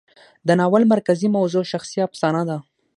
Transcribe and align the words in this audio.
د 0.47 0.49
ناول 0.59 0.83
مرکزي 0.93 1.27
موضوع 1.37 1.63
شخصي 1.71 1.99
افسانه 2.07 2.41
ده. 2.49 2.57